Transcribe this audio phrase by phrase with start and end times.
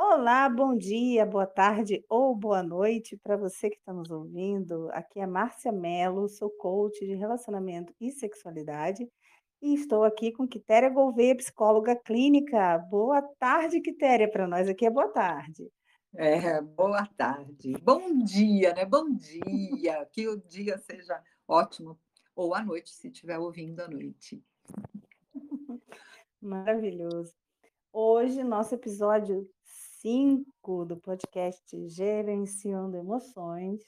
[0.00, 4.88] Olá, bom dia, boa tarde ou boa noite para você que está nos ouvindo.
[4.92, 9.10] Aqui é Márcia Mello, sou coach de relacionamento e sexualidade
[9.60, 12.78] e estou aqui com Quitéria Gouveia, psicóloga clínica.
[12.88, 15.68] Boa tarde, Quitéria, para nós aqui é boa tarde.
[16.14, 17.72] É, boa tarde.
[17.82, 18.84] Bom dia, né?
[18.84, 20.06] Bom dia.
[20.12, 21.98] Que o dia seja ótimo.
[22.36, 24.40] Ou à noite, se estiver ouvindo à noite.
[26.40, 27.34] Maravilhoso.
[27.92, 29.50] Hoje, nosso episódio
[30.00, 33.80] 5 do podcast Gerenciando Emoções.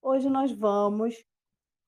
[0.00, 1.16] Hoje nós vamos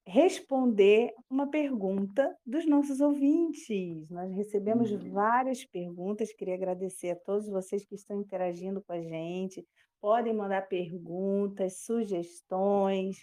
[0.05, 4.09] responder uma pergunta dos nossos ouvintes.
[4.11, 5.13] Nós recebemos Uhum.
[5.13, 9.65] várias perguntas, queria agradecer a todos vocês que estão interagindo com a gente.
[10.01, 13.19] Podem mandar perguntas, sugestões,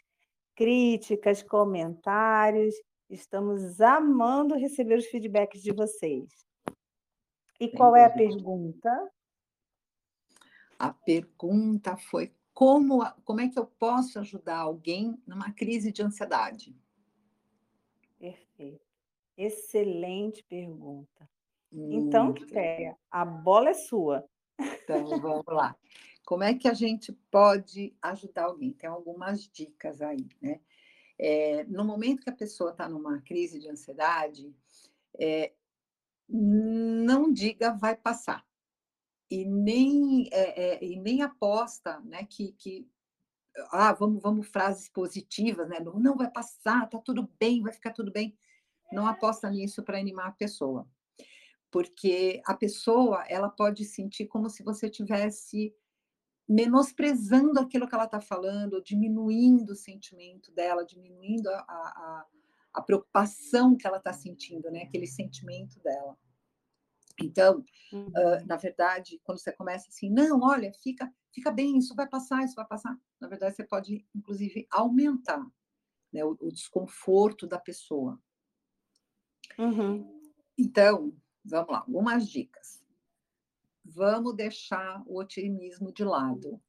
[0.55, 2.73] críticas, comentários.
[3.09, 6.29] Estamos amando receber os feedbacks de vocês.
[7.59, 8.89] E qual é a pergunta?
[10.77, 16.75] A pergunta foi como, como é que eu posso ajudar alguém numa crise de ansiedade?
[18.19, 18.86] Perfeito.
[19.38, 21.30] Excelente pergunta.
[21.72, 22.47] Então, Muito bem.
[22.47, 24.28] Quitéria, a bola é sua.
[24.59, 25.75] Então, vamos lá.
[26.25, 28.73] Como é que a gente pode ajudar alguém?
[28.73, 30.59] Tem algumas dicas aí, né?
[31.19, 34.53] É, no momento que a pessoa está numa crise de ansiedade,
[35.19, 35.53] é,
[36.28, 38.45] não diga vai passar.
[39.30, 42.89] E nem, é, é, e nem aposta né, que, que
[43.72, 45.80] ah, vamos, vamos frases positivas, né?
[45.80, 48.38] Não, vai passar, tá tudo bem, vai ficar tudo bem.
[48.92, 50.88] Não aposta nisso para animar a pessoa.
[51.72, 55.73] Porque a pessoa, ela pode sentir como se você tivesse
[56.47, 62.25] menosprezando aquilo que ela está falando, diminuindo o sentimento dela, diminuindo a, a,
[62.75, 64.84] a preocupação que ela está sentindo, né?
[64.84, 66.17] Aquele sentimento dela.
[67.19, 68.07] Então, Uhum.
[68.07, 72.43] Uh, na verdade, quando você começa assim, não, olha, fica, fica bem, isso vai passar,
[72.43, 72.97] isso vai passar.
[73.19, 75.45] Na verdade, você pode, inclusive, aumentar
[76.11, 78.19] né, o, o, desconforto da pessoa.
[79.57, 80.22] Uhum.
[80.57, 82.83] Então, vamos lá, algumas dicas.
[83.85, 86.61] Vamos deixar o otimismo de lado.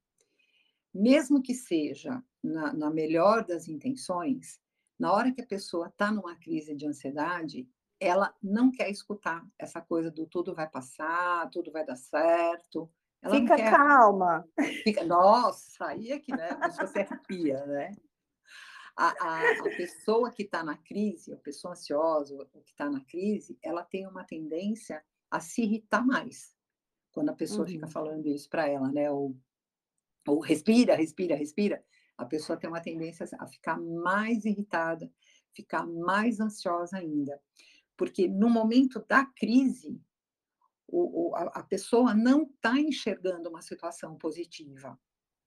[0.93, 4.59] Mesmo que seja na, na melhor das intenções,
[4.97, 9.81] na hora que a pessoa está numa crise de ansiedade, ela não quer escutar essa
[9.81, 12.89] coisa do tudo vai passar, tudo vai dar certo.
[13.21, 13.71] Ela Fica quer...
[13.71, 14.47] calma.
[14.83, 15.03] Fica...
[15.03, 17.91] Nossa, aí é que né, a pessoa se arrepia, né?
[18.95, 23.57] A, a, a pessoa que está na crise, a pessoa ansiosa, que está na crise,
[23.61, 26.53] ela tem uma tendência a se irritar mais
[27.11, 27.71] quando a pessoa uhum.
[27.73, 29.11] fica falando isso para ela, né?
[29.11, 29.37] Ou,
[30.27, 31.83] ou respira, respira, respira.
[32.17, 35.11] A pessoa tem uma tendência a ficar mais irritada,
[35.53, 37.39] ficar mais ansiosa ainda
[37.99, 40.01] porque no momento da crise,
[40.87, 44.97] o, o, a, a, pessoa não está enxergando uma situação positiva.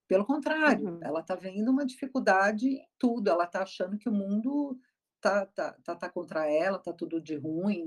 [0.06, 1.00] Pelo contrário, uhum.
[1.02, 4.78] ela está vendo uma dificuldade em tudo, ela está achando que o mundo
[5.16, 7.86] está tá, tá, tá contra ela, está tudo de ruim,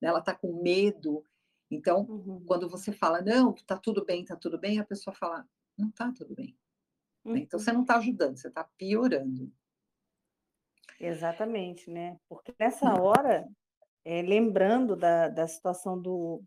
[0.00, 0.08] né?
[0.08, 1.22] ela está com medo.
[1.70, 2.42] Então, uhum.
[2.46, 6.10] quando você fala, não, está tudo bem, está tudo bem, a pessoa fala, não está
[6.12, 6.58] tudo bem.
[7.26, 7.36] Uhum.
[7.36, 9.52] Então, você não está ajudando, você está piorando.
[10.98, 12.18] Exatamente, né?
[12.26, 13.46] Porque nessa hora
[14.08, 16.42] é, lembrando da, da situação do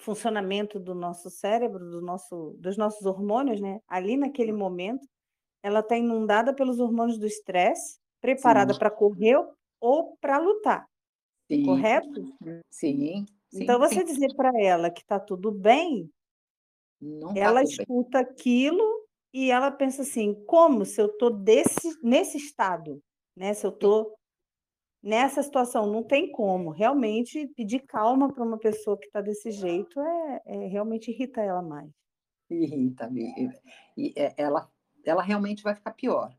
[0.00, 3.78] funcionamento do nosso cérebro, do nosso, dos nossos hormônios, né?
[3.86, 5.06] Ali naquele momento,
[5.62, 9.38] ela está inundada pelos hormônios do estresse, preparada para correr
[9.80, 10.88] ou para lutar.
[11.48, 11.62] Sim.
[11.64, 12.24] Correto?
[12.68, 13.24] Sim.
[13.48, 14.04] sim então, você sim.
[14.04, 16.10] dizer para ela que está tudo bem,
[17.00, 18.32] Não ela tá escuta bem.
[18.32, 21.30] aquilo e ela pensa assim: como se eu estou
[22.02, 23.00] nesse estado?
[23.36, 23.54] Né?
[23.54, 24.17] Se eu estou
[25.02, 26.70] nessa situação não tem como.
[26.70, 31.62] Realmente, pedir calma para uma pessoa que está desse jeito é, é, realmente irrita ela
[31.62, 31.90] mais.
[32.50, 33.10] Irrita,
[33.96, 34.70] e ela,
[35.04, 36.34] ela realmente vai ficar pior.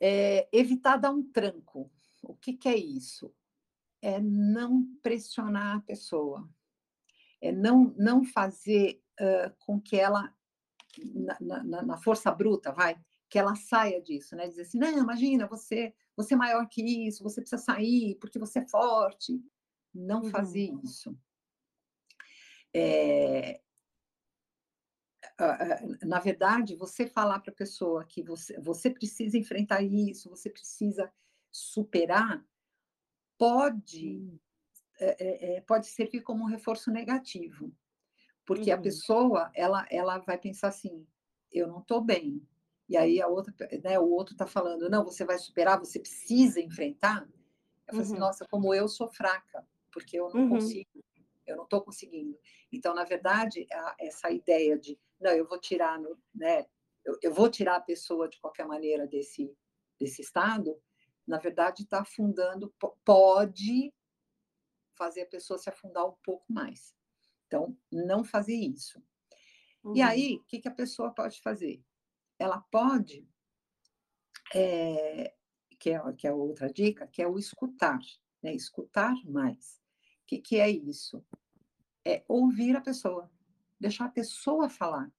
[0.00, 1.90] É, evitar dar um tranco.
[2.22, 3.32] O que, que é isso?
[4.02, 6.48] É não pressionar a pessoa.
[7.40, 10.32] É não, não fazer uh, com que ela,
[11.14, 14.48] na, na, na força bruta, vai, que ela saia disso, né?
[14.48, 18.60] Dizer assim, não, imagina, você, você é maior que isso, você precisa sair porque você
[18.60, 19.42] é forte.
[19.94, 20.30] Não uhum.
[20.30, 21.16] fazer isso.
[22.74, 23.60] É...
[26.02, 31.12] Na verdade, você falar para a pessoa que você, você precisa enfrentar isso, você precisa
[31.50, 32.44] superar,
[33.36, 34.38] pode, uhum.
[34.98, 37.72] é, é, pode servir como um reforço negativo.
[38.44, 38.78] Porque uhum.
[38.78, 41.06] a pessoa, ela, ela vai pensar assim,
[41.52, 42.42] eu não estou bem,
[42.88, 43.52] e aí a outra,
[43.82, 47.28] né, o outro está falando, não, você vai superar, você precisa enfrentar.
[47.86, 48.20] Eu falo assim, Uhum.
[48.20, 50.48] nossa, como eu sou fraca, porque eu não Uhum.
[50.50, 51.04] consigo,
[51.46, 52.38] eu não estou conseguindo.
[52.72, 56.66] Então, na verdade, a, essa ideia de, não, eu vou tirar, no, né,
[57.04, 59.54] eu, eu, vou tirar a pessoa de qualquer maneira desse,
[59.98, 60.80] desse estado,
[61.26, 62.74] na verdade, está afundando,
[63.04, 63.92] pode
[64.96, 66.94] fazer a pessoa se afundar um pouco mais.
[67.46, 69.02] Então, não fazer isso.
[69.84, 69.96] Uhum.
[69.96, 71.82] E aí, o que, que a pessoa pode fazer?
[72.38, 73.28] Ela pode,
[74.54, 75.34] é,
[75.78, 77.98] que, é, que é outra dica, que é o escutar,
[78.42, 78.54] né?
[78.54, 79.80] escutar mais.
[80.22, 81.24] O que, que é isso?
[82.04, 83.30] É ouvir a pessoa,
[83.78, 85.10] deixar a pessoa falar.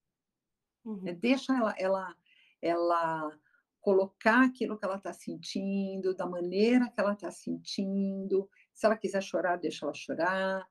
[0.83, 1.01] Uhum.
[1.01, 1.13] Né?
[1.13, 2.15] Deixa ela, ela,
[2.61, 3.39] ela
[3.81, 8.49] colocar aquilo que ela está sentindo, da maneira que ela está sentindo.
[8.73, 10.69] Se ela quiser chorar, deixa ela chorar.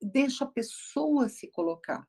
[0.00, 2.06] Deixa a pessoa se colocar,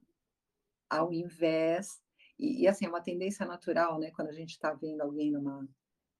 [0.90, 2.03] ao invés.
[2.44, 4.12] E, e assim, é uma tendência natural, né?
[4.12, 5.68] Quando a gente está vendo alguém numa,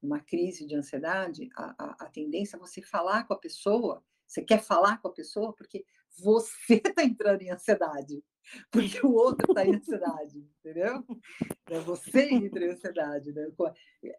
[0.02, 4.02] numa crise de ansiedade, a, a, a tendência é você falar com a pessoa.
[4.26, 5.84] Você quer falar com a pessoa porque
[6.18, 8.24] você está entrando em ansiedade
[8.70, 11.04] porque o outro está em ansiedade, entendeu?
[11.66, 13.48] É você entra em ansiedade, né?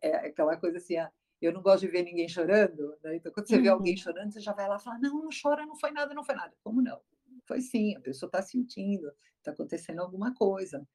[0.02, 1.12] É aquela coisa assim, ah,
[1.42, 3.16] eu não gosto de ver ninguém chorando, né?
[3.16, 3.62] Então, quando você uhum.
[3.62, 4.00] vê alguém uhum.
[4.00, 6.36] chorando, você já vai lá e fala, não, não chora, não foi nada, não foi
[6.36, 6.54] nada.
[6.64, 7.00] Como não?
[7.46, 10.86] Foi sim, a pessoa está sentindo, está acontecendo alguma coisa,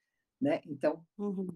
[0.41, 0.61] né?
[0.67, 1.49] Então, uhum.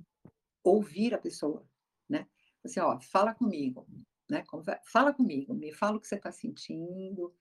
[0.62, 1.66] ouvir a pessoa,
[2.08, 2.26] né?
[2.64, 3.86] Assim, ó, fala comigo,
[4.30, 4.44] né?
[4.84, 7.34] Fala comigo, me fala o que você está sentindo,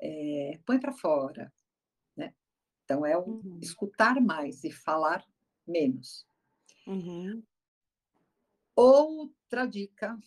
[0.00, 1.52] é, põe para fora,
[2.92, 3.58] então, é o uhum.
[3.62, 5.26] escutar mais e falar
[5.66, 6.26] menos.
[6.86, 7.42] Uhum.
[8.74, 10.18] Outra dica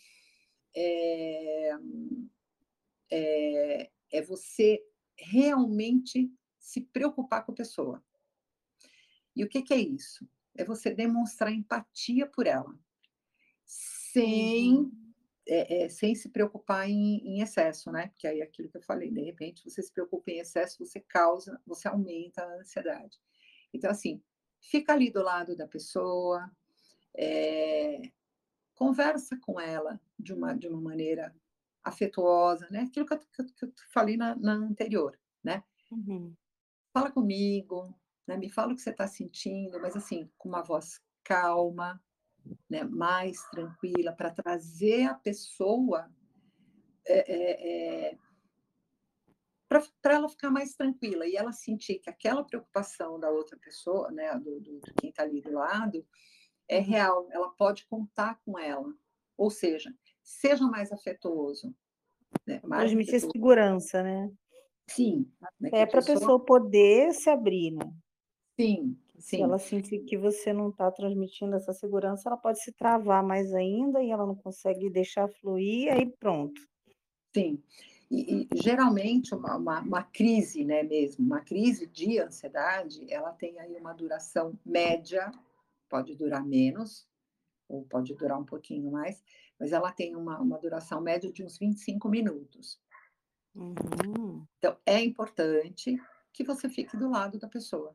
[0.76, 1.72] é,
[3.12, 4.84] é, é, você
[5.18, 8.04] realmente se preocupar com a pessoa.
[9.36, 10.28] E o que, que é isso?
[10.56, 12.74] É você demonstrar empatia por ela,
[13.66, 15.06] sem uhum
[15.48, 18.08] é, é, sem se preocupar em, em, excesso, né?
[18.08, 21.00] Porque aí é aquilo que eu falei, de repente você se preocupa em excesso, você
[21.00, 23.18] causa, você aumenta a ansiedade.
[23.72, 24.22] Então, assim,
[24.60, 26.50] fica ali do lado da pessoa,
[27.16, 28.02] é,
[28.74, 31.36] conversa com ela de uma, de uma maneira
[31.84, 32.82] afetuosa, né?
[32.82, 35.64] Aquilo que eu, que eu, que eu falei na, na, anterior, né?
[35.92, 36.36] Uhum.
[36.92, 37.94] Fala comigo,
[38.28, 38.38] né?
[38.38, 42.02] Me fala o que você está sentindo, mas assim, com uma voz calma,
[42.70, 46.10] né, mais tranquila, para trazer a pessoa
[47.08, 48.18] é, é, é
[49.68, 54.34] para ela ficar mais tranquila e ela sentir que aquela preocupação da outra pessoa, né,
[54.36, 56.06] do, do, do quem está ali do lado,
[56.68, 56.84] é uhum.
[56.84, 58.94] real, ela pode contar com ela.
[59.38, 59.94] Ou seja,
[60.24, 61.76] seja mais afetuoso.
[62.46, 63.32] Né, mais Transmitir afetuoso.
[63.34, 64.32] segurança, né?
[64.88, 65.30] Sim.
[65.60, 66.20] Né, é para a pessoa...
[66.20, 67.92] pessoa poder se abrir, né?
[68.58, 73.24] Sim, se ela sentir que você não está transmitindo essa segurança, ela pode se travar
[73.24, 76.62] mais ainda e ela não consegue deixar fluir, aí pronto.
[77.34, 77.62] Sim.
[78.12, 83.60] E, e geralmente uma, uma, uma, crise, né, mesmo, uma crise de ansiedade, ela tem
[83.60, 85.32] aí uma duração média,
[85.90, 87.08] pode durar menos,
[87.68, 89.24] ou pode durar um pouquinho mais,
[89.60, 92.80] mas ela tem uma, uma duração média de uns 25 minutos.
[93.56, 94.46] Uhum.
[94.60, 95.98] Então, é importante
[96.32, 97.92] que você fique do lado da pessoa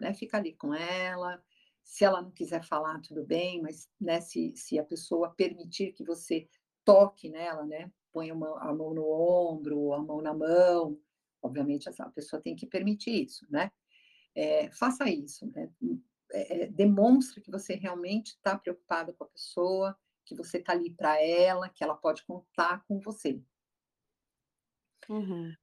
[0.00, 0.14] né?
[0.14, 1.42] Fica ali com ela.
[1.82, 6.04] Se ela não quiser falar, tudo bem, mas né, se, se a pessoa permitir que
[6.04, 6.48] você
[6.84, 7.90] toque nela, né?
[8.12, 10.98] Põe uma, a mão no ombro, a mão na mão,
[11.42, 13.70] obviamente essa pessoa tem que permitir isso, né?
[14.34, 15.70] É, faça isso, né?
[16.32, 20.90] É, é demonstre que você realmente está preocupado com a pessoa, que você está ali
[20.90, 23.40] para ela, que ela pode contar com você.
[25.08, 25.54] Uhum.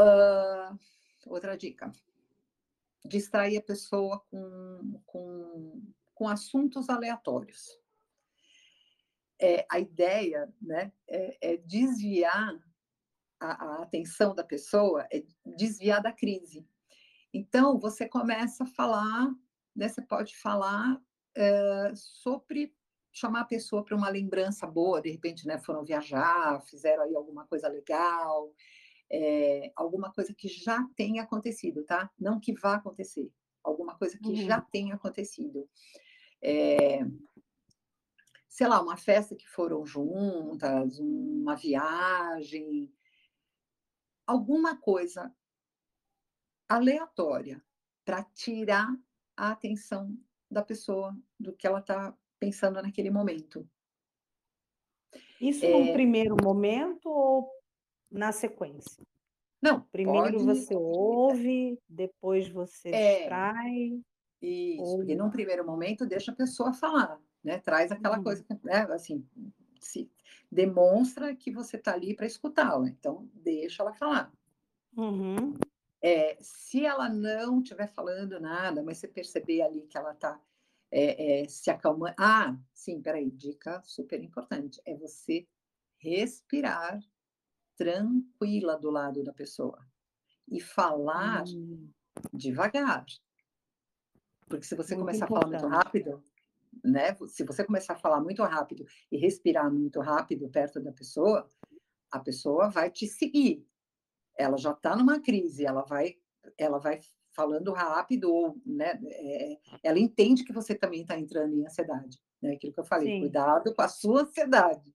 [0.00, 0.78] Uh,
[1.26, 1.92] outra dica
[3.04, 5.82] distrair a pessoa com, com,
[6.14, 7.78] com assuntos aleatórios.
[9.40, 12.54] É, a ideia né, é, é desviar
[13.40, 16.66] a, a, atenção da pessoa, é desviar da crise.
[17.34, 19.34] Então, você começa a falar,
[19.74, 21.02] né, você pode falar
[21.34, 22.74] é, sobre
[23.12, 27.46] chamar a pessoa para uma lembrança boa, de repente, né, foram viajar, fizeram aí alguma
[27.46, 28.50] coisa legal,
[29.12, 32.10] é, alguma coisa que já tenha acontecido, tá?
[32.18, 33.30] Não que vá acontecer,
[33.62, 34.36] alguma coisa que uhum.
[34.36, 35.68] já tenha acontecido.
[36.40, 37.00] É,
[38.48, 42.90] sei lá, uma festa que foram juntas, uma viagem,
[44.26, 45.34] alguma coisa
[46.68, 47.62] aleatória
[48.04, 48.88] para tirar
[49.36, 50.16] a atenção
[50.50, 53.68] da pessoa do que ela está pensando naquele momento.
[55.40, 55.70] Isso é...
[55.70, 57.61] no primeiro momento ou
[58.12, 59.02] na sequência.
[59.60, 60.44] Não, Primeiro pode...
[60.44, 64.02] você ouve, depois você é, distrai.
[64.40, 64.96] Isso, ou...
[64.98, 67.58] porque num primeiro momento deixa a pessoa falar, né?
[67.58, 68.24] Traz aquela uhum.
[68.24, 68.82] coisa, né?
[68.90, 69.24] Assim,
[69.80, 70.10] se
[70.50, 74.32] demonstra que você está ali para escutá-la, então deixa ela falar.
[74.96, 75.54] Uhum.
[76.02, 80.40] É, se ela não estiver falando nada, mas você perceber ali que ela está
[80.90, 82.14] é, é, se acalmando.
[82.18, 85.46] Ah, sim, peraí, dica super importante: é você
[85.98, 87.00] respirar
[87.76, 89.78] tranquila do lado da pessoa
[90.48, 91.88] e falar hum.
[92.32, 93.04] devagar.
[94.48, 95.54] Porque se você muito começar importante.
[95.54, 96.22] a falar muito rápido,
[96.84, 97.16] né?
[97.26, 101.48] Se você começar a falar muito rápido e respirar muito rápido perto da pessoa,
[102.10, 103.66] a pessoa vai te seguir.
[104.36, 106.16] Ela já está numa crise, ela vai,
[106.58, 107.00] ela vai
[107.34, 109.00] falando rápido, ou, né?
[109.04, 112.52] É, ela entende que você também está entrando em ansiedade, né?
[112.52, 113.20] Aquilo que eu falei, Sim.
[113.20, 114.94] cuidado com a sua ansiedade.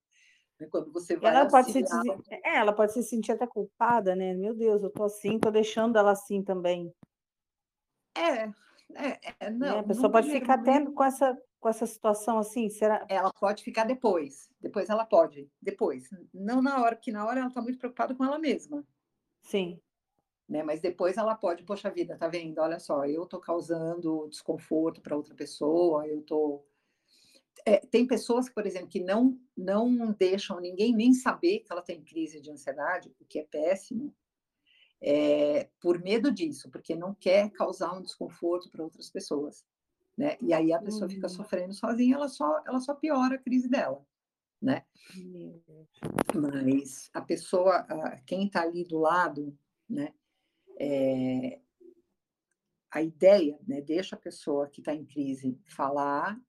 [0.60, 0.68] Né?
[0.70, 1.84] Quando você vai ela pode se
[2.30, 4.34] é, ela pode se sentir até culpada, né?
[4.34, 6.94] Meu Deus, eu tô assim, tô deixando ela assim também.
[8.16, 8.46] É,
[8.96, 9.76] é, é não.
[9.76, 9.80] Né?
[9.80, 12.70] A pessoa pode ficar até com essa com essa situação assim?
[12.70, 13.06] Será?
[13.10, 14.50] Ela pode ficar depois.
[14.62, 15.50] Depois ela pode.
[15.62, 16.10] Depois.
[16.34, 18.86] Não na hora, que na hora ela está muito preocupada com ela mesma.
[19.42, 19.80] Sim.
[20.48, 20.64] Né?
[20.64, 22.60] Mas depois ela pode, poxa vida, tá vendo?
[22.60, 26.64] Olha só, eu tô causando desconforto para outra pessoa, eu tô.
[27.66, 32.04] É, tem pessoas, por exemplo, que não, não deixam ninguém nem saber que ela tem
[32.04, 34.16] crise de ansiedade, o que é péssimo,
[35.02, 39.66] é, por medo disso, porque não quer causar um desconforto para outras pessoas.
[40.18, 40.38] Né?
[40.42, 41.10] E aí a pessoa uhum.
[41.10, 44.04] fica sofrendo sozinha, ela só, ela só piora a crise dela,
[44.60, 44.84] né?
[46.34, 47.86] Mas a pessoa,
[48.26, 49.56] quem está ali do lado,
[49.88, 50.12] né?
[50.80, 51.60] É,
[52.90, 53.80] a ideia, né?
[53.82, 56.40] Deixa a pessoa que está em crise falar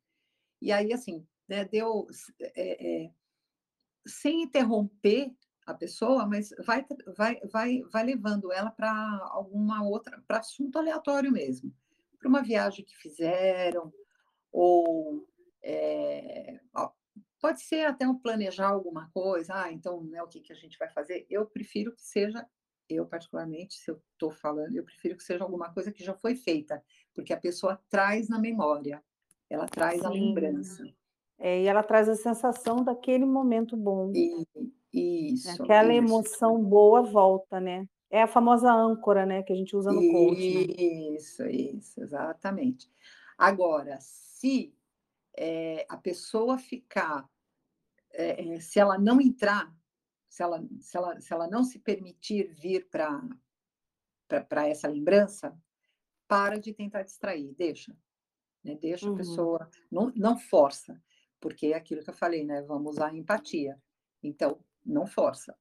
[0.61, 1.65] e aí assim, né?
[1.65, 2.07] Deu
[2.41, 3.11] é, é,
[4.07, 5.33] sem interromper
[5.67, 6.85] a pessoa, mas vai,
[7.17, 8.91] vai, vai, vai levando ela para
[9.31, 11.75] alguma outra, para assunto aleatório mesmo
[12.19, 13.93] para uma viagem que fizeram,
[14.53, 15.27] ou
[15.63, 16.61] é,
[17.41, 20.79] pode ser até um planejar alguma coisa, ah, então né, o que, que a gente
[20.79, 21.27] vai fazer?
[21.31, 22.47] Eu prefiro que seja,
[22.89, 26.35] eu particularmente, se eu estou falando, eu prefiro que seja alguma coisa que já foi
[26.35, 26.83] feita,
[27.15, 29.03] porque a pessoa traz na memória,
[29.51, 30.07] ela traz Sim.
[30.07, 30.85] a lembrança.
[31.39, 34.13] É, e ela traz a sensação daquele momento bom.
[34.15, 35.63] E, isso.
[35.63, 36.05] Aquela isso.
[36.05, 37.89] emoção boa volta, né?
[38.11, 40.67] É a famosa âncora, né, que a gente usa no coaching.
[40.67, 40.75] Né?
[41.15, 42.91] Isso, isso, exatamente.
[43.37, 44.75] Agora, se
[45.37, 47.29] é, a pessoa ficar,
[48.13, 49.73] é, se ela não entrar,
[50.29, 53.29] se ela, se ela, se ela não se permitir vir para
[54.67, 55.57] essa lembrança,
[56.27, 57.95] para de tentar distrair, deixa.
[58.69, 58.77] Né?
[58.77, 59.15] Deixa uhum.
[59.15, 61.03] a pessoa, não, não força,
[61.41, 62.61] porque é aquilo que eu falei, né?
[62.63, 63.81] Vamos usar a empatia.
[64.23, 65.57] Então, não força.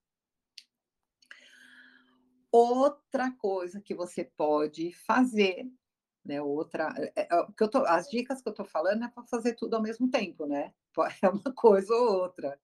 [2.51, 5.69] Outra coisa que você pode fazer,
[6.25, 6.41] né?
[6.41, 9.53] Outra, é, é, que eu tô, as dicas que eu estou falando é para fazer
[9.53, 10.73] tudo ao mesmo tempo, né?
[11.23, 12.59] É uma coisa ou outra.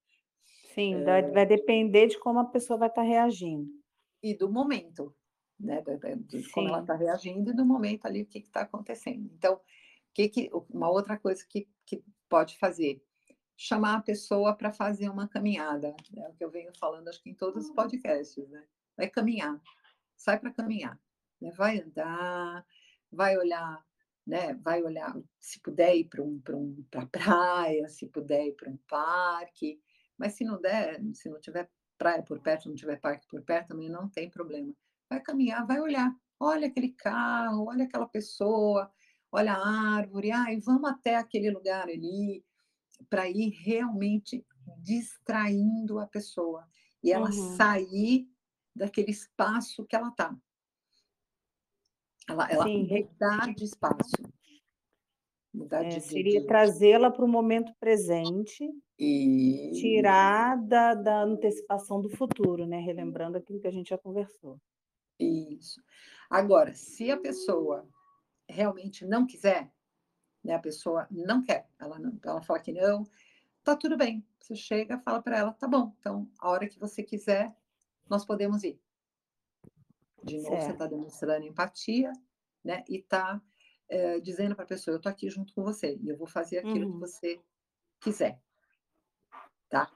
[0.73, 1.31] Sim, é...
[1.31, 3.69] vai depender de como a pessoa vai estar tá reagindo.
[4.23, 5.15] E do momento,
[5.59, 5.81] né?
[5.81, 9.29] De, de como ela está reagindo e do momento ali o que está acontecendo.
[9.35, 9.61] Então,
[10.13, 13.03] que que, uma outra coisa que, que pode fazer
[13.55, 17.29] chamar a pessoa para fazer uma caminhada, é o que eu venho falando, acho que
[17.29, 17.75] em todos os hum.
[17.75, 18.63] podcasts, né?
[18.97, 19.59] Vai caminhar,
[20.15, 20.99] sai para caminhar,
[21.41, 21.51] né?
[21.51, 22.65] vai andar,
[23.11, 23.85] vai olhar,
[24.25, 24.53] né?
[24.55, 28.69] Vai olhar, se puder ir para um, para um, pra praia, se puder ir para
[28.69, 29.79] um parque,
[30.17, 33.69] mas se não der, se não tiver praia por perto, não tiver parque por perto,
[33.69, 34.73] também não tem problema.
[35.09, 38.91] Vai caminhar, vai olhar, olha aquele carro, olha aquela pessoa,
[39.33, 42.45] olha a árvore, ai, vamos até aquele lugar ali,
[43.09, 44.45] para ir realmente
[44.77, 46.65] distraindo a pessoa
[47.03, 47.57] e ela uhum.
[47.57, 48.29] sair
[48.75, 50.35] daquele espaço que ela está.
[52.29, 54.11] Ela, ela mudar de espaço.
[55.53, 56.47] Mudar é, de, seria de...
[56.47, 62.79] trazê-la para o momento presente e tirar da, da antecipação do futuro, né?
[62.79, 64.59] Relembrando aquilo que a gente já conversou.
[65.19, 65.81] Isso.
[66.29, 67.87] Agora, se a pessoa
[68.47, 69.71] realmente não quiser,
[70.43, 70.53] né?
[70.53, 73.07] A pessoa não quer, ela não, ela fala que não,
[73.63, 74.25] tá tudo bem.
[74.39, 75.93] Você chega, fala para ela, tá bom.
[75.99, 77.55] Então, a hora que você quiser,
[78.09, 78.79] nós podemos ir.
[80.23, 80.65] De novo, certo.
[80.65, 82.11] você está demonstrando empatia,
[82.63, 82.83] né?
[82.87, 83.41] E está
[83.89, 86.59] é, dizendo para a pessoa, eu estou aqui junto com você e eu vou fazer
[86.59, 86.93] aquilo uhum.
[86.93, 87.41] que você
[87.99, 88.39] quiser,
[89.69, 89.91] tá?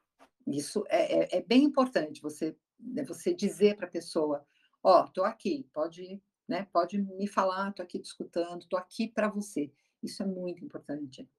[0.45, 4.45] Isso é, é, é bem importante você, né, você dizer para a pessoa,
[4.83, 6.67] ó, oh, estou aqui, pode, né?
[6.71, 9.71] Pode me falar, estou aqui te escutando, estou aqui para você.
[10.01, 11.29] Isso é muito importante.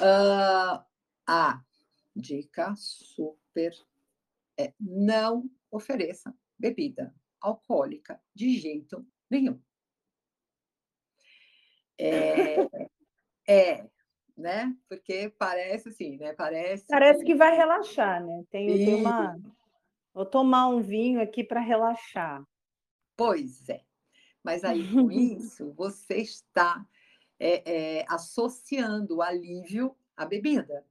[0.00, 0.82] Uh,
[1.26, 1.62] a
[2.14, 3.72] dica super
[4.58, 9.60] é não ofereça bebida alcoólica de jeito nenhum.
[11.98, 12.56] É,
[13.46, 13.90] é,
[14.36, 14.74] né?
[14.88, 16.32] Porque parece assim, né?
[16.32, 16.86] Parece.
[16.86, 18.44] Parece que, que vai relaxar, né?
[18.50, 19.38] Tem, tem uma.
[20.14, 22.44] Vou tomar um vinho aqui para relaxar.
[23.16, 23.82] Pois é.
[24.42, 26.86] Mas aí, com isso, você está
[27.38, 30.84] é, é, associando o alívio à bebida.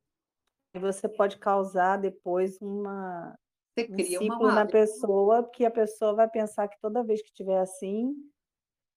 [0.73, 3.37] E você pode causar depois uma,
[3.75, 7.21] você um cria uma ciclo na pessoa, que a pessoa vai pensar que toda vez
[7.21, 8.15] que estiver assim,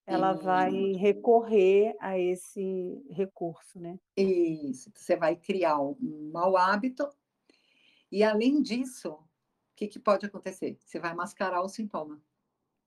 [0.06, 3.98] ela vai recorrer a esse recurso, né?
[4.16, 4.90] isso.
[4.94, 7.08] Você vai criar um um mau hábito
[8.14, 9.26] e, além disso, o
[9.74, 10.76] que, que pode acontecer?
[10.78, 12.22] Você vai mascarar o sintoma.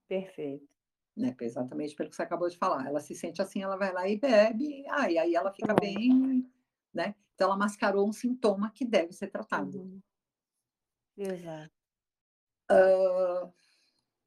[0.08, 0.68] Perfeito.
[1.16, 1.36] né?
[1.42, 2.86] Exatamente pelo que você acabou de falar.
[2.88, 6.48] Ela se sente assim, ela vai lá e bebe, ah, e aí ela fica bem,
[6.94, 7.16] né?
[7.34, 9.80] Então ela mascarou um sintoma que deve ser tratado.
[9.80, 10.02] Uhum.
[11.18, 11.74] Exato.
[12.70, 13.50] Ah,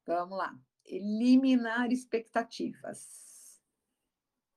[0.06, 0.58] vamos lá.
[0.84, 3.60] Eliminar expectativas.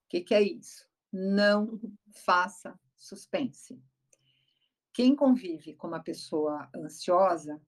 [0.05, 0.87] O que, que é isso?
[1.11, 1.79] Não
[2.11, 3.79] faça suspense.
[4.91, 7.61] Quem convive com uma pessoa ansiosa,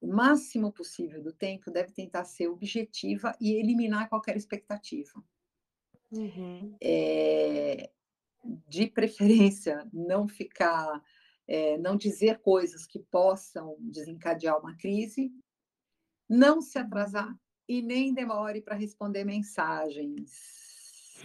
[0.00, 5.22] o máximo possível do tempo deve tentar ser objetiva e eliminar qualquer expectativa.
[6.10, 6.76] Uhum.
[6.80, 7.90] É,
[8.68, 11.02] de preferência, não ficar,
[11.46, 15.32] é, não dizer coisas que possam desencadear uma crise,
[16.28, 17.34] não se atrasar
[17.68, 20.32] e nem demore para responder mensagens,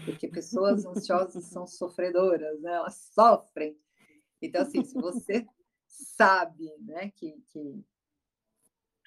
[0.04, 2.74] porque pessoas ansiosas são sofredoras, né?
[2.74, 3.78] elas sofrem.
[4.42, 5.46] Então, assim, se você
[5.88, 7.86] sabe né, que, que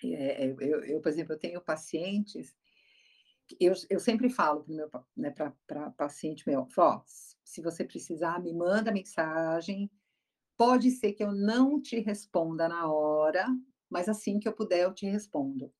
[0.04, 2.54] é, eu, eu, por exemplo, eu tenho pacientes,
[3.60, 5.30] eu, eu sempre falo para meu, né,
[5.66, 9.90] para paciente meu, ó, se você precisar, me manda mensagem.
[10.56, 13.46] Pode ser que eu não te responda na hora,
[13.88, 15.72] mas assim que eu puder, eu te respondo.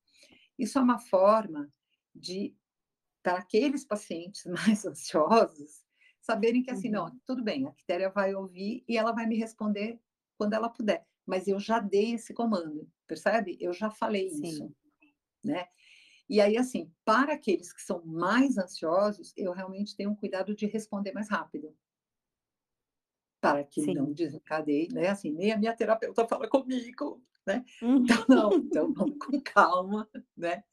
[0.57, 1.71] Isso é uma forma
[2.15, 2.55] de,
[3.21, 5.83] para aqueles pacientes mais ansiosos,
[6.21, 9.99] saberem que assim, não, tudo bem, a Quitéria vai ouvir e ela vai me responder
[10.37, 11.05] quando ela puder.
[11.27, 13.57] Mas eu já dei esse comando, percebe?
[13.61, 14.69] Eu já falei Sim.
[14.69, 14.73] isso,
[15.43, 15.67] né?
[16.29, 20.67] E aí, assim, para aqueles que são mais ansiosos, eu realmente tenho um cuidado de
[20.67, 21.75] responder mais rápido.
[23.39, 23.95] Para que Sim.
[23.95, 25.09] não desencadeie, né?
[25.09, 27.63] Assim, nem a minha terapeuta fala comigo, né?
[27.81, 28.07] Uhum.
[28.09, 30.63] Então, não, então vamos com calma, né?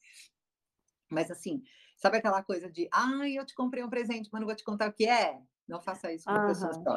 [1.09, 1.63] Mas assim,
[1.95, 4.89] sabe aquela coisa de, ai, eu te comprei um presente, mas não vou te contar
[4.89, 5.41] o que é?
[5.67, 6.87] Não faça isso com uma pessoa Aham.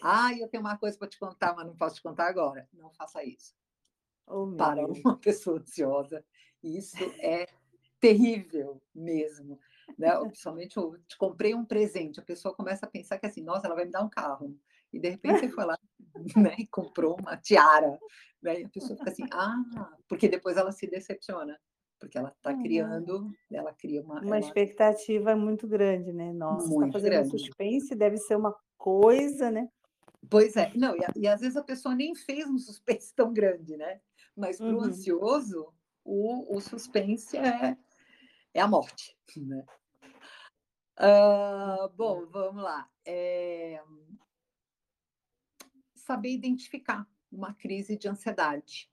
[0.00, 2.68] Ai, eu tenho uma coisa para te contar, mas não posso te contar agora.
[2.72, 3.54] Não faça isso.
[4.26, 4.98] Oh, Para Deus.
[5.04, 6.24] uma pessoa ansiosa,
[6.62, 7.46] isso é
[8.00, 9.58] terrível mesmo.
[9.98, 10.14] Né?
[10.18, 13.74] Principalmente, eu te comprei um presente, a pessoa começa a pensar que assim, nossa, ela
[13.74, 14.58] vai me dar um carro.
[14.92, 15.78] E de repente você foi lá
[16.36, 17.98] né, e comprou uma tiara.
[18.42, 18.60] Né?
[18.60, 19.56] E a pessoa fica assim, ah,
[20.08, 21.58] porque depois ela se decepciona.
[21.98, 22.62] Porque ela está Uhum.
[22.62, 24.20] criando, ela cria uma.
[24.20, 26.30] Uma ela- expectativa muito grande, né?
[26.30, 27.30] Nossa, está fazendo grande.
[27.30, 28.54] suspense, deve ser uma
[28.86, 29.68] coisa, né?
[30.30, 33.76] Pois é, não, e, e às vezes a pessoa nem fez um suspense tão grande,
[33.76, 34.00] né?
[34.36, 34.84] Mas para o Uhum.
[34.84, 37.76] ansioso, o, o suspense é,
[38.54, 39.66] é a morte, né?
[40.96, 42.88] Ah, bom, vamos lá.
[43.04, 43.82] É,
[45.96, 48.88] Saber identificar uma crise de ansiedade.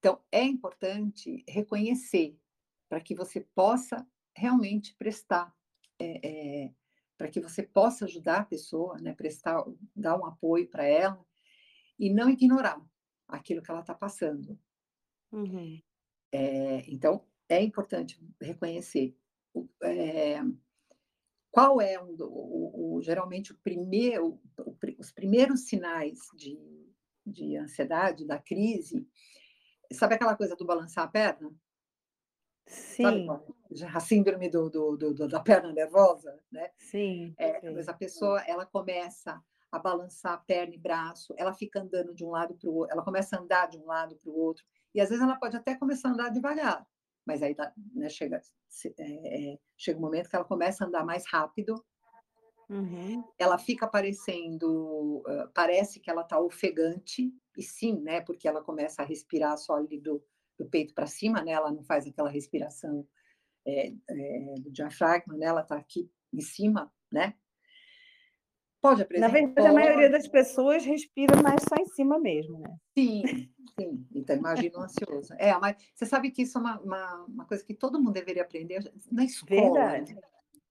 [0.00, 2.36] Então, é importante reconhecer
[2.88, 5.54] para que você possa realmente prestar,
[5.96, 6.74] é, é,
[7.18, 11.24] para que você possa ajudar a pessoa, né, prestar, dar um apoio para ela
[11.98, 12.80] e não ignorar
[13.28, 14.58] aquilo que ela está passando.
[15.32, 15.82] Uhum.
[16.32, 19.16] É, então, é importante reconhecer
[19.82, 20.40] é,
[21.50, 26.58] qual é um o, o- geralmente o primeiro, o os primeiros sinais de,
[27.24, 29.08] de ansiedade, da crise.
[29.92, 31.54] Sabe aquela coisa do balançar a perna?
[32.66, 33.26] Sabe Sim?
[33.70, 36.70] Já A síndrome do, do- do- da perna nervosa, né?
[36.78, 37.74] sim, É, sei.
[37.74, 42.30] mas a pessoa, ela começa a balançar perna e braço, ela fica andando de um
[42.30, 45.00] lado para o outro, ela começa a andar de um lado para o outro, e
[45.00, 46.86] às vezes ela pode até começar a andar devagar,
[47.26, 48.40] mas aí dá- né, chega,
[48.98, 51.74] é, é, chega um momento que ela começa a andar mais rápido,
[52.68, 53.24] Uhum.
[53.38, 55.22] ela fica parecendo,
[55.54, 60.00] parece que ela está ofegante, e sim, né, porque ela começa a respirar só ali
[60.58, 63.06] do, peito para cima, né, ela não faz aquela respiração
[63.66, 67.34] é, é, do diafragma, né, ela está aqui em cima, né,
[68.86, 69.32] Pode Na apresentar?
[69.32, 72.76] verdade, a maioria das pessoas respira mais só em cima mesmo, né?
[72.96, 73.22] Sim,
[73.78, 74.06] sim.
[74.14, 75.34] Então, imagina o ansioso.
[75.38, 78.42] É, mas você sabe que isso é uma, uma, uma coisa que todo mundo deveria
[78.42, 80.16] aprender na escola, Verdade,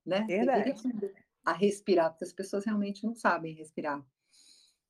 [0.05, 0.21] né?
[0.21, 1.13] Deveria verdade.
[1.43, 4.01] a respirar, porque as pessoas realmente não sabem respirar.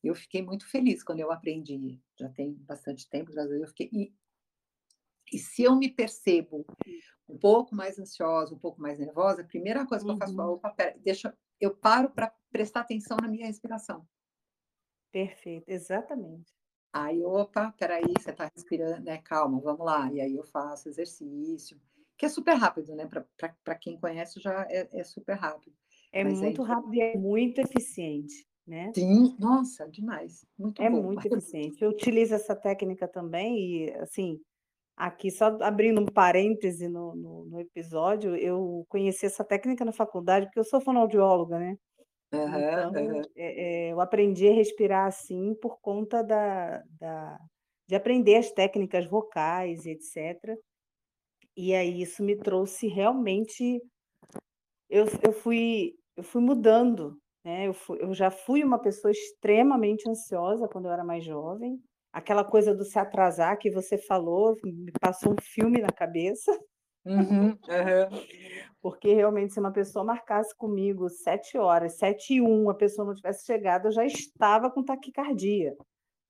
[0.04, 2.00] Eu fiquei muito feliz quando eu aprendi.
[2.20, 3.90] Já tem bastante tempo, eu fiquei.
[3.92, 4.14] E,
[5.32, 6.66] e se eu me percebo
[7.28, 10.44] um pouco mais ansiosa, um pouco mais nervosa, a primeira coisa que eu faço é,
[10.44, 10.52] Uhum.
[10.52, 14.08] opa, pera, deixa, eu paro para prestar atenção na minha respiração.
[15.12, 16.54] Perfeito, exatamente.
[16.94, 19.18] Aí, opa, peraí, você está respirando, né?
[19.20, 20.12] Calma, vamos lá.
[20.14, 21.80] E aí eu faço exercício.
[22.18, 23.08] que é super rápido, né?
[23.64, 25.76] Para quem conhece já é, é super rápido.
[26.12, 26.68] É Mas muito aí...
[26.68, 28.94] rápido e é muito eficiente, né?
[28.94, 30.46] Sim, nossa, demais.
[30.58, 31.04] Muito é bom.
[31.04, 31.84] muito eficiente.
[31.84, 33.58] Eu utilizo essa técnica também
[33.88, 34.40] e, assim,
[34.96, 40.46] aqui só abrindo um parêntese no, no, no episódio, eu conheci essa técnica na faculdade
[40.46, 41.78] porque eu sou fonoaudióloga, né?
[42.34, 43.22] Uhum, então, uhum.
[43.36, 47.40] É, é, eu aprendi a respirar assim por conta da, da,
[47.88, 50.58] de aprender as técnicas vocais, etc.
[51.56, 53.82] E aí isso me trouxe realmente.
[54.90, 57.18] Eu, eu, fui, eu fui mudando.
[57.44, 57.68] Né?
[57.68, 61.80] Eu, fui, eu já fui uma pessoa extremamente ansiosa quando eu era mais jovem.
[62.16, 66.50] Aquela coisa do se atrasar que você falou, me passou um filme na cabeça.
[67.06, 67.58] Uhum, uhum.
[68.82, 73.14] Porque realmente, se uma pessoa marcasse comigo sete horas, sete e um, a pessoa não
[73.14, 75.76] tivesse chegado, eu já estava com taquicardia.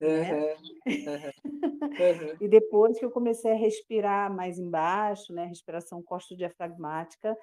[0.02, 0.56] Né?
[0.88, 7.38] Uhum, e depois que eu comecei a respirar mais embaixo, né, respiração costo-diafragmática,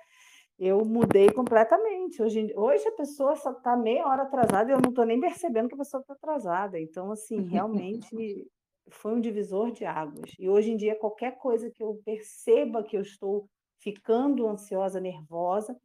[0.59, 2.23] eu mudei completamente.
[2.23, 5.69] Hoje, hoje a pessoa só está meia hora atrasada e eu não estou nem percebendo
[5.69, 6.79] que a pessoa está atrasada.
[6.81, 8.11] Então, assim, realmente
[8.91, 10.33] foi um divisor de águas.
[10.39, 13.49] E hoje em dia, qualquer coisa que eu perceba que eu estou
[13.81, 15.77] ficando ansiosa, nervosa,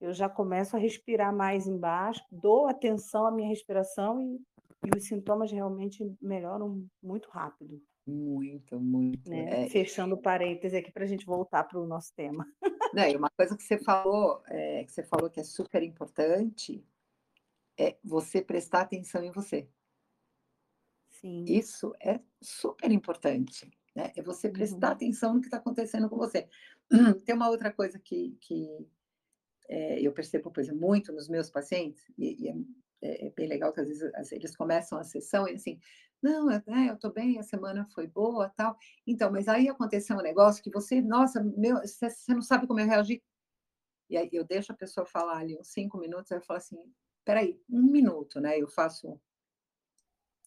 [0.00, 4.38] eu já começo a respirar mais embaixo, dou atenção à minha respiração e
[4.86, 7.80] e os sintomas realmente melhoram muito rápido.
[8.06, 9.28] Muito, muito.
[9.28, 9.64] Né?
[9.64, 9.68] É...
[9.68, 12.46] Fechando parêntese aqui para a gente voltar para o nosso tema.
[12.96, 16.82] Não, e uma coisa que você falou, é, que você falou que é super importante,
[17.78, 19.68] é você prestar atenção em você.
[21.10, 21.44] Sim.
[21.46, 23.70] Isso é super importante.
[23.94, 24.14] Né?
[24.16, 24.92] É você prestar uhum.
[24.94, 26.48] atenção no que está acontecendo com você.
[27.26, 28.88] Tem uma outra coisa que, que
[29.68, 32.54] é, eu percebo, por exemplo, muito nos meus pacientes, e, e é
[33.02, 35.78] é, é, bem legal que às vezes eles começam a sessão e assim,
[36.26, 38.76] não, é, eu estou bem, a semana foi boa, tal.
[39.06, 42.86] Então, mas aí aconteceu um negócio que você, nossa, meu, você, não sabe como eu
[42.86, 43.22] reagir.
[44.10, 46.76] E aí eu deixo a pessoa falar ali uns cinco minutos, eu falo assim,
[47.24, 48.58] peraí, um minuto, né?
[48.58, 49.20] Eu faço,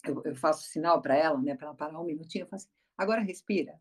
[0.06, 1.56] eu, eu faço sinal para ela, né?
[1.56, 3.80] Para ela parar um minutinho, eu falo assim, agora respira.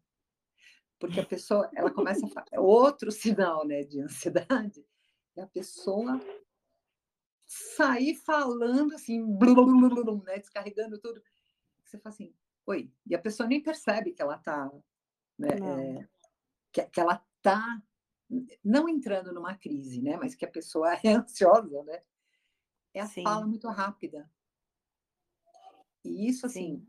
[0.99, 4.85] Porque a pessoa, ela começa a falar, é outro sinal, né, de ansiedade,
[5.37, 6.21] e a pessoa
[7.47, 11.23] sair falando assim, blum, blum, né, descarregando tudo.
[11.89, 12.35] Você fala assim,
[12.67, 14.71] oi, e a pessoa nem percebe que ela está,
[15.39, 16.09] né, é,
[16.71, 17.83] que, que ela está
[18.63, 22.03] não entrando numa crise, né, mas que a pessoa é ansiosa, né?
[22.93, 23.23] É a Sim.
[23.23, 24.31] fala muito rápida.
[26.05, 26.87] E isso assim,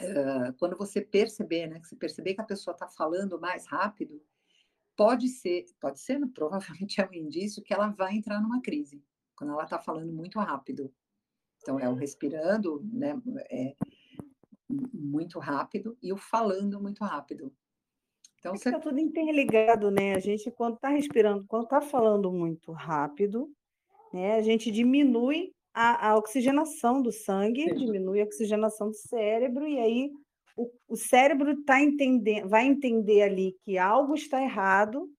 [0.00, 4.22] uh, quando você perceber, né, que você perceber que a pessoa está falando mais rápido,
[4.94, 9.02] pode ser, pode ser, provavelmente é um indício que ela vai entrar numa crise
[9.34, 10.94] quando ela está falando muito rápido.
[11.62, 13.74] Então, é o respirando né, é,
[14.68, 17.52] muito rápido e o falando muito rápido.
[18.38, 18.68] Então, é você...
[18.68, 20.14] Está tudo interligado, né?
[20.14, 23.50] A gente, quando está respirando, quando está falando muito rápido,
[24.12, 27.74] né, a gente diminui a, a oxigenação do sangue, Sim.
[27.74, 30.10] diminui a oxigenação do cérebro, e aí
[30.56, 35.10] o, o cérebro tá entendendo, vai entender ali que algo está errado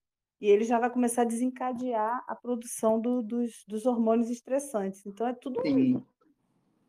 [0.42, 5.06] e ele já vai começar a desencadear a produção do, dos, dos, hormônios estressantes.
[5.06, 6.04] Então é tudo Sim.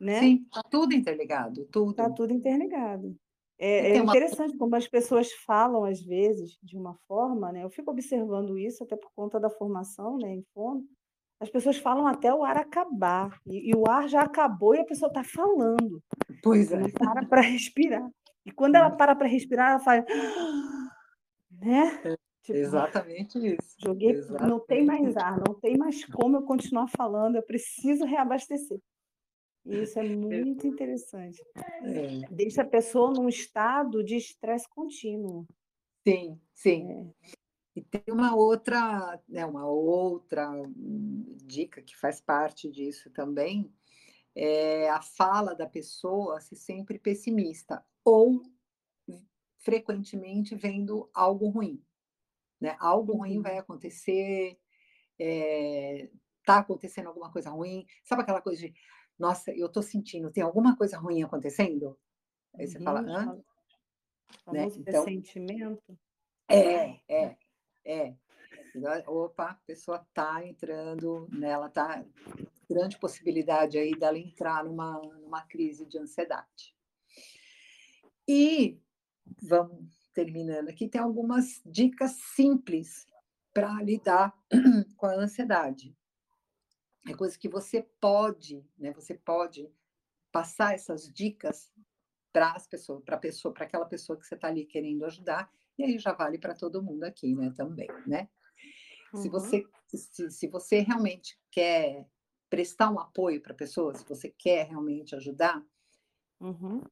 [0.01, 0.21] Né?
[0.21, 1.91] Sim, está tudo interligado, tudo.
[1.91, 3.17] Está tudo interligado.
[3.59, 4.59] É, é interessante uma...
[4.59, 7.65] como as pessoas falam às vezes de uma forma, né?
[7.65, 10.85] Eu fico observando isso até por conta da formação, né, em fundo.
[11.41, 14.85] As pessoas falam até o ar acabar e, e o ar já acabou e a
[14.85, 16.03] pessoa está falando.
[16.43, 16.79] Pois é.
[16.79, 18.09] Não para para respirar.
[18.47, 20.05] E quando ela para para respirar, ela faz,
[21.61, 22.01] né?
[22.05, 22.17] É.
[22.43, 23.77] Tipo, Exatamente isso.
[23.79, 24.51] Joguei, Exatamente.
[24.51, 28.81] não tem mais ar, não tem mais como eu continuar falando, eu preciso reabastecer.
[29.65, 31.43] Isso é muito interessante.
[31.83, 32.27] É.
[32.31, 35.47] Deixa a pessoa num estado de estresse contínuo.
[36.07, 36.91] Sim, sim.
[36.91, 37.39] É.
[37.77, 40.51] E tem uma outra, né, uma outra
[41.45, 43.73] dica que faz parte disso também,
[44.35, 48.43] é a fala da pessoa ser sempre pessimista ou
[49.59, 51.83] frequentemente vendo algo ruim.
[52.61, 52.77] Né?
[52.81, 53.19] Algo uhum.
[53.19, 54.59] ruim vai acontecer,
[55.19, 57.87] está eh, acontecendo alguma coisa ruim.
[58.05, 58.75] Sabe aquela coisa de,
[59.19, 61.99] nossa, eu estou sentindo, tem alguma coisa ruim acontecendo?
[62.55, 62.85] Aí você uhum.
[62.85, 63.43] fala, hã?
[64.53, 64.67] Né?
[64.77, 65.99] Então, sentimento.
[66.49, 67.37] É, é,
[67.85, 68.15] é.
[69.07, 71.51] Opa, a pessoa está entrando, né?
[71.51, 72.05] ela está
[72.69, 76.77] grande possibilidade aí dela entrar numa, numa crise de ansiedade.
[78.27, 78.79] E
[79.43, 83.07] vamos terminando aqui, tem algumas dicas simples
[83.55, 84.35] para lidar
[84.97, 85.97] com a ansiedade.
[87.11, 88.93] É coisa que você pode, né?
[88.93, 89.71] Você pode
[90.31, 91.73] passar essas dicas
[92.33, 95.85] para as pessoas, para pessoa, para aquela pessoa que você está ali querendo ajudar E
[95.85, 98.29] aí já vale para todo mundo aqui, né, também, né?
[99.13, 99.23] Uhum.
[99.23, 99.65] Se você
[99.97, 102.07] se, se você realmente quer
[102.51, 105.65] prestar um apoio para a pessoa, se você quer realmente ajudar,
[106.41, 106.83] uhum.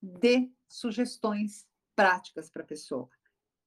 [0.00, 3.08] dê sugestões práticas para a pessoa,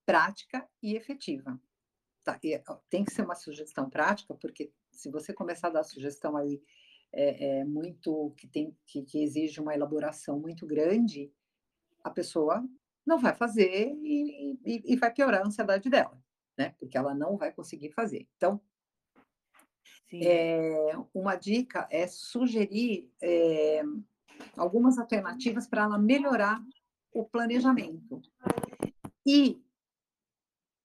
[0.05, 1.59] prática e efetiva.
[2.23, 2.39] Tá?
[2.43, 6.61] E, tem que ser uma sugestão prática, porque se você começar a dar sugestão aí
[7.13, 11.31] é, é muito que tem que, que, exige uma elaboração muito grande,
[12.03, 12.67] a pessoa
[13.05, 16.19] não vai fazer e, e, e vai piorar a ansiedade dela,
[16.57, 16.75] né?
[16.79, 18.27] Porque ela não vai conseguir fazer.
[18.35, 18.59] Então,
[20.13, 23.83] é, uma dica é sugerir é,
[24.55, 26.61] algumas alternativas para ela melhorar
[27.13, 28.21] o planejamento.
[29.25, 29.61] E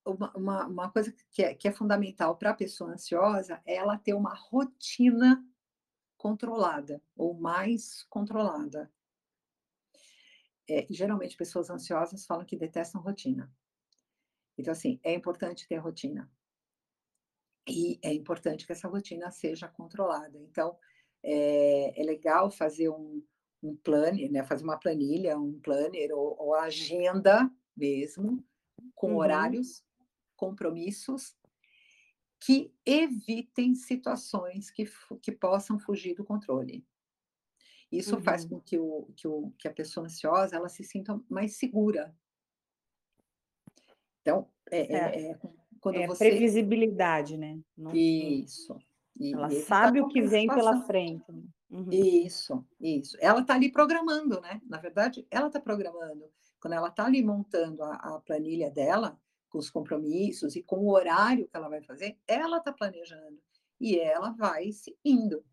[0.05, 3.99] uma, uma, uma coisa que é, que é fundamental para a pessoa ansiosa é ela
[3.99, 5.45] ter uma rotina
[6.17, 8.91] controlada ou mais controlada.
[10.69, 13.53] É, geralmente, pessoas ansiosas falam que detestam rotina.
[14.57, 16.31] Então, assim, é importante ter rotina.
[17.69, 20.39] E é importante que essa rotina seja controlada.
[20.39, 20.79] Então,
[21.23, 23.23] é, é legal fazer um,
[23.63, 24.45] um planner, né?
[24.45, 28.45] fazer uma planilha, um planner ou, ou agenda mesmo,
[28.95, 29.17] com uhum.
[29.19, 29.85] horários,
[30.43, 31.37] compromissos,
[32.41, 34.85] que evitem situações que,
[35.23, 36.85] que possam fugir do controle.
[37.93, 38.23] Isso uhum.
[38.23, 42.13] faz com que, o, que, o, que a pessoa ansiosa ela se sinta mais segura.
[44.21, 45.39] Então, é, é, é
[45.81, 46.29] quando é você...
[46.29, 47.61] previsibilidade, né?
[47.79, 48.77] Não, isso.
[49.21, 51.31] E, ela sabe o que vem pela frente.
[51.31, 51.45] Né?
[51.71, 51.89] Uhum.
[51.93, 53.17] Isso, isso.
[53.21, 54.61] Ela está ali programando, né?
[54.67, 56.29] Na verdade, ela está programando.
[56.61, 59.17] Quando ela está ali montando a, a, planilha dela,
[59.53, 63.39] com os compromissos e com o horário que ela vai fazer, ela está planejando.
[63.79, 65.45] E ela vai se indo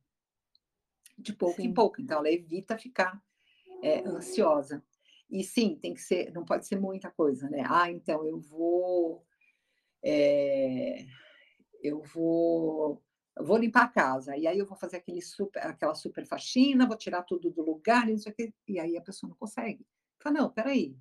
[1.17, 1.67] de pouco sim.
[1.67, 2.01] em pouco.
[2.01, 3.21] Então, ela evita ficar
[3.83, 4.81] é, ansiosa.
[5.29, 7.63] E sim, tem que ser, não pode ser muita coisa, né?
[7.67, 9.25] Ah, então eu vou.
[10.01, 11.05] É,
[11.83, 13.03] eu vou
[13.41, 16.97] vou limpar a casa, e aí eu vou fazer aquele super, aquela super faxina, vou
[16.97, 19.85] tirar tudo do lugar, e, não sei o quê, e aí a pessoa não consegue.
[20.21, 20.97] Fala, não, peraí,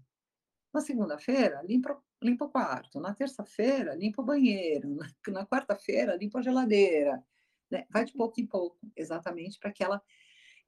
[0.72, 6.38] na segunda-feira, limpa, limpa o quarto, na terça-feira, limpa o banheiro, na, na quarta-feira, limpa
[6.38, 7.24] a geladeira,
[7.70, 7.86] né?
[7.90, 10.02] vai de pouco em pouco, exatamente para que ela,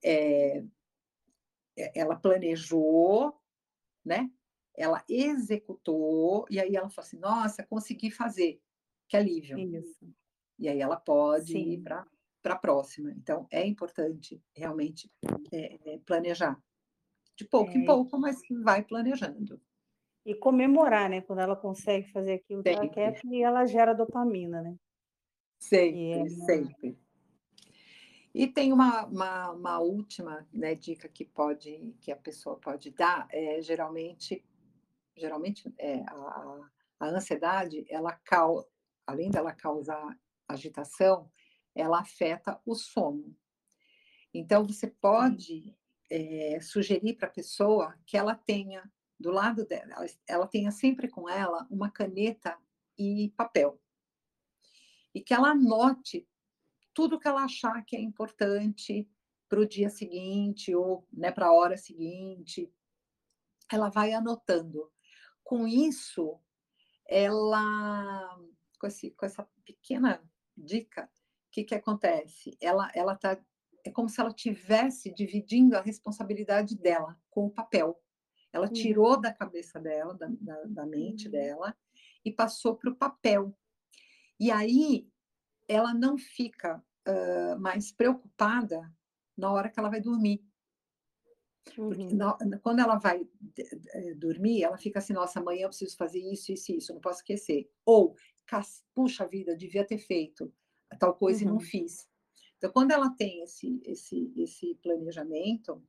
[0.04, 0.62] é,
[1.94, 3.38] ela planejou,
[4.04, 4.30] né?
[4.76, 8.60] ela executou, e aí ela fala assim, nossa, consegui fazer,
[9.08, 9.58] que alívio.
[9.58, 10.08] Isso.
[10.58, 11.72] E aí ela pode Sim.
[11.72, 12.06] ir para
[12.44, 13.10] a próxima.
[13.12, 15.10] Então, é importante realmente
[15.52, 16.62] é, planejar.
[17.36, 17.74] De pouco é.
[17.74, 19.60] em pouco, mas vai planejando.
[20.24, 21.20] E comemorar, né?
[21.22, 22.88] Quando ela consegue fazer aquilo sempre.
[22.90, 24.76] que ela quer, e ela gera dopamina, né?
[25.58, 26.28] Sempre, é...
[26.28, 26.98] sempre.
[28.32, 33.26] E tem uma, uma, uma última né, dica que pode que a pessoa pode dar,
[33.30, 34.44] é geralmente,
[35.16, 38.18] geralmente é, a, a ansiedade, ela
[39.06, 41.30] além dela causar agitação,
[41.74, 43.36] ela afeta o sono.
[44.32, 45.76] Então, você pode
[46.08, 51.06] é, sugerir para a pessoa que ela tenha do lado dela, ela, ela tenha sempre
[51.06, 52.58] com ela uma caneta
[52.98, 53.78] e papel.
[55.14, 56.26] E que ela anote
[56.94, 59.06] tudo que ela achar que é importante
[59.48, 62.72] para o dia seguinte ou né, para a hora seguinte.
[63.70, 64.90] Ela vai anotando.
[65.44, 66.40] Com isso,
[67.06, 68.38] ela,
[68.78, 70.22] com, esse, com essa pequena
[70.56, 72.56] dica, o que, que acontece?
[72.60, 73.38] Ela ela tá
[73.84, 78.00] é como se ela tivesse dividindo a responsabilidade dela com o papel.
[78.52, 78.72] Ela uhum.
[78.72, 81.32] tirou da cabeça dela, da, da, da mente uhum.
[81.32, 81.76] dela,
[82.24, 83.56] e passou para o papel.
[84.38, 85.08] E aí
[85.68, 88.92] ela não fica uh, mais preocupada
[89.36, 90.44] na hora que ela vai dormir.
[91.76, 92.08] Uhum.
[92.16, 93.28] na, quando ela vai
[94.16, 97.70] dormir, ela fica assim: nossa, amanhã eu preciso fazer isso, isso, isso, não posso esquecer.
[97.84, 98.16] Ou
[98.94, 100.52] puxa vida, devia ter feito
[100.98, 101.44] tal coisa uhum.
[101.44, 101.60] e não uhum.
[101.60, 102.08] fiz.
[102.56, 105.82] Então, quando ela tem esse, esse, esse planejamento,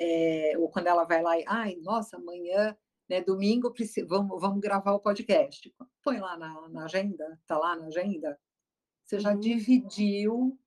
[0.00, 2.76] é, ou quando ela vai lá e, ai, nossa, amanhã,
[3.08, 3.72] né, domingo,
[4.06, 5.74] vamos, vamos gravar o podcast.
[6.02, 8.38] Põe lá na, na agenda, tá lá na agenda.
[9.04, 9.40] Você já uhum.
[9.40, 10.58] dividiu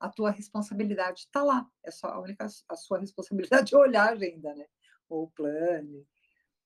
[0.00, 1.70] a tua responsabilidade, tá lá.
[1.84, 4.66] É só a única a sua responsabilidade é olhar a agenda, né?
[5.08, 6.06] Ou o plano.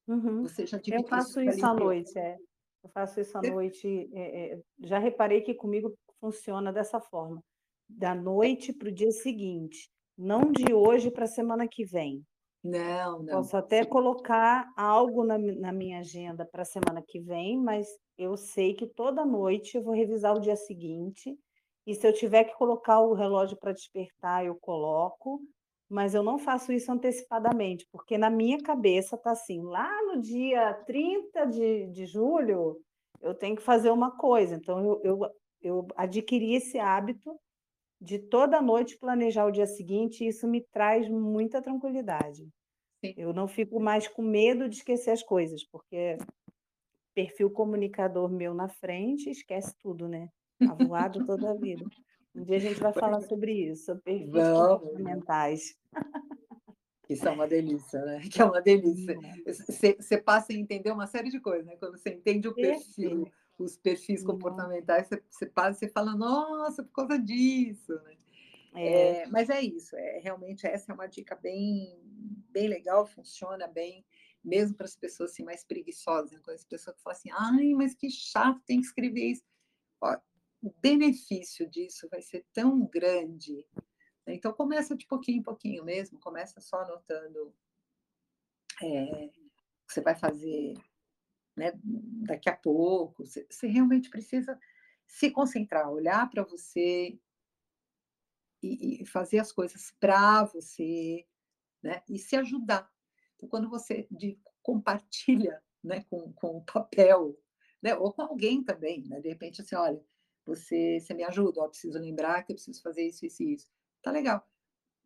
[0.07, 0.43] Uhum.
[0.43, 2.39] Você já dividiu Eu faço isso, isso à noite, é.
[2.83, 4.11] Eu faço isso à noite.
[4.15, 7.43] É, é, já reparei que comigo funciona dessa forma.
[7.89, 9.91] Da noite para o dia seguinte.
[10.17, 12.25] Não de hoje para a semana que vem.
[12.63, 13.37] Não, não.
[13.37, 18.37] Posso até colocar algo na, na minha agenda para a semana que vem, mas eu
[18.37, 21.37] sei que toda noite eu vou revisar o dia seguinte.
[21.87, 25.41] E se eu tiver que colocar o relógio para despertar, eu coloco.
[25.89, 30.75] mas eu não faço isso antecipadamente, porque na minha cabeça está assim, lá no dia
[30.87, 32.81] 30 de, de julho,
[33.21, 34.55] eu tenho que fazer uma coisa.
[34.57, 35.31] Então, eu, eu,
[35.63, 37.39] eu adquiri esse hábito
[38.01, 42.49] de toda noite planejar o dia seguinte, e isso me traz muita tranquilidade.
[43.05, 43.15] Sim.
[43.17, 46.17] Eu não fico mais com medo de esquecer as coisas, porque
[47.15, 50.29] perfil comunicador meu na frente esquece tudo, né?
[50.69, 51.85] Avoado toda a vida.
[52.35, 55.79] Um dia a gente vai falar sobre isso, sobre perfis comportamentais.
[57.09, 58.21] Isso é uma delícia, né?
[58.31, 59.17] Que é uma delícia.
[59.47, 61.77] Você, passa a entender uma série de coisas, né?
[61.77, 66.93] Quando você entende o perfil, os perfis comportamentais, você, você passa, você fala, nossa, por
[66.93, 68.17] causa disso, né?
[68.75, 69.23] É.
[69.23, 71.97] É, mas é isso, é realmente essa é uma dica bem,
[72.51, 74.05] bem legal, funciona bem,
[74.45, 76.55] mesmo para as pessoas assim, mais preguiçosas, né?
[76.55, 79.45] as pessoas que falam assim, ai, mas que chato, tem que escrever isso.
[80.01, 80.19] Ó,
[80.61, 83.65] o benefício disso vai ser tão grande.
[84.27, 84.35] Né?
[84.35, 87.55] Então, começa de pouquinho em pouquinho mesmo, começa só anotando
[88.83, 90.75] é, o que você vai fazer
[91.57, 93.25] né, daqui a pouco.
[93.25, 94.59] Você, realmente precisa
[95.07, 97.19] se concentrar, olhar para você
[98.63, 101.27] e, e, fazer as coisas para você,
[101.83, 102.03] né?
[102.09, 102.91] E se ajudar.
[103.37, 107.39] Então, quando você de, compartilha né, com, com o papel,
[107.83, 109.21] né, ou com alguém também, né?
[109.21, 110.03] De repente, assim, olha,
[110.47, 113.71] você, você me ajuda, ó, preciso lembrar que eu preciso fazer isso, isso e isso.
[114.03, 114.47] Tá legal.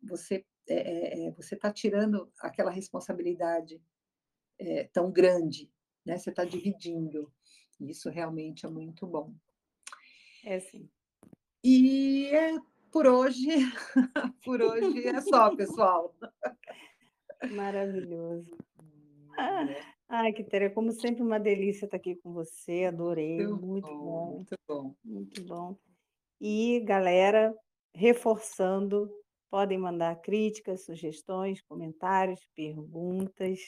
[0.03, 3.81] Você é, é, é você está tirando aquela responsabilidade
[4.57, 5.71] é, tão grande,
[6.05, 6.17] né?
[6.17, 7.31] Você está dividindo.
[7.79, 9.33] Isso realmente é muito bom.
[10.43, 10.89] É sim.
[11.63, 12.57] E é,
[12.91, 13.47] por hoje,
[14.43, 16.15] por hoje é só, pessoal.
[17.51, 18.49] Maravilhoso.
[19.37, 19.65] Ah,
[20.09, 24.31] ai, Quitéria, como sempre, uma delícia estar aqui com você, adorei, muito, muito bom, bom,
[24.33, 24.95] muito bom.
[25.03, 25.77] Muito bom.
[26.41, 27.55] E, galera,
[27.93, 29.09] reforçando,
[29.49, 33.59] podem mandar críticas, sugestões, comentários, perguntas.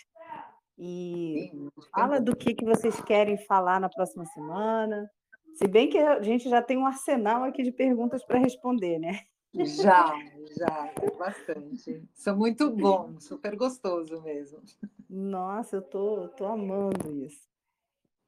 [0.83, 5.07] E Sim, fala do que, que vocês querem falar na próxima semana.
[5.53, 9.19] Se bem que a gente já tem um arsenal aqui de perguntas para responder, né?
[9.53, 10.11] Já,
[10.57, 12.03] já, bastante.
[12.15, 14.59] São muito bom, super gostoso mesmo.
[15.07, 17.47] Nossa, eu tô, tô amando isso.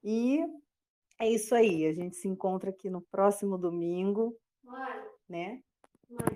[0.04, 0.46] E
[1.18, 4.38] é isso aí, a gente se encontra aqui no próximo domingo,
[5.28, 5.60] né?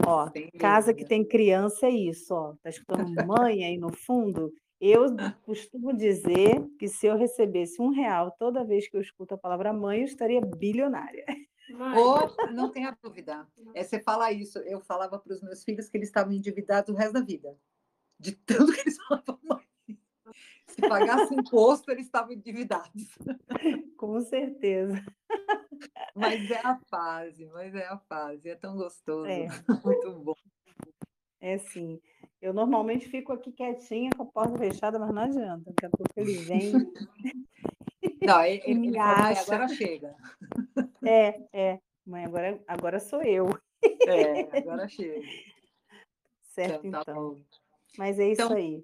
[0.07, 2.55] Ó, casa que tem criança é isso, ó.
[2.63, 4.51] Tá escutando mãe aí no fundo?
[4.79, 5.05] Eu
[5.43, 9.73] costumo dizer que se eu recebesse um real toda vez que eu escuto a palavra
[9.73, 11.25] mãe, eu estaria bilionária.
[11.95, 14.59] Ou, não tenha dúvida, é, você fala isso.
[14.59, 17.57] Eu falava para os meus filhos que eles estavam endividados o resto da vida,
[18.19, 19.67] de tanto que eles falavam mãe.
[20.67, 23.17] Se pagasse imposto, eles estavam endividados.
[23.97, 25.03] Com certeza.
[26.15, 29.47] Mas é a fase, mas é a fase, é tão gostoso, é.
[29.83, 30.35] muito bom.
[31.39, 31.99] É sim.
[32.41, 35.63] Eu normalmente fico aqui quietinha com a porta fechada, mas não adianta.
[35.65, 36.71] Daqui a pouco ele vem.
[38.21, 39.41] Não, ele, ele, ele acha.
[39.41, 40.15] agora chega.
[41.03, 41.79] É, é.
[42.05, 43.47] Mãe, agora, agora sou eu.
[44.07, 45.21] É, agora chega.
[46.41, 47.03] Certo, então.
[47.03, 47.45] Tá então.
[47.97, 48.83] Mas é isso então, aí.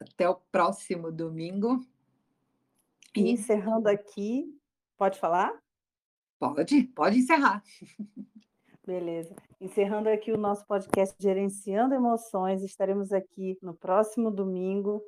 [0.00, 1.84] Até o próximo domingo.
[3.14, 4.58] E encerrando aqui,
[4.96, 5.52] pode falar?
[6.38, 7.62] Pode, pode encerrar.
[8.86, 9.34] Beleza.
[9.62, 15.00] Encerrando aqui o nosso podcast Gerenciando Emoções, estaremos aqui no próximo domingo,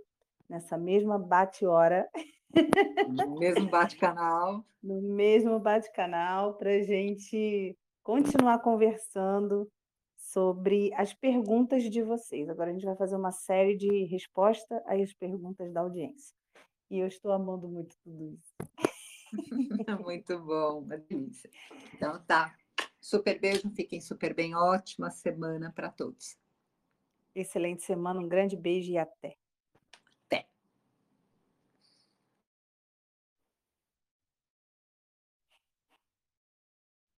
[0.48, 2.08] nessa mesma bate-hora.
[3.08, 4.64] No mesmo bate-canal.
[4.80, 9.66] No mesmo bate-canal, para a gente continuar conversando
[10.14, 12.48] sobre as perguntas de vocês.
[12.50, 16.36] Agora a gente vai fazer uma série de respostas às perguntas da audiência.
[16.90, 18.54] E eu estou amando muito tudo isso.
[20.04, 21.50] muito bom, uma delícia.
[21.94, 22.54] Então tá.
[23.04, 24.54] Super beijo, fiquem super bem.
[24.54, 26.38] Ótima semana para todos.
[27.34, 29.36] Excelente semana, um grande beijo e até.